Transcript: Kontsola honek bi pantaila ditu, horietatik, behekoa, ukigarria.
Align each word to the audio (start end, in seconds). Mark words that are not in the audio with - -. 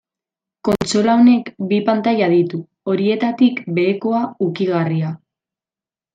Kontsola 0.67 1.13
honek 1.19 1.51
bi 1.73 1.79
pantaila 1.89 2.31
ditu, 2.31 2.61
horietatik, 2.95 3.61
behekoa, 3.77 4.23
ukigarria. 4.49 5.15